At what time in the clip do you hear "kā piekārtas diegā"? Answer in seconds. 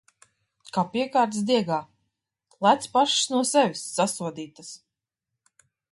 0.77-1.77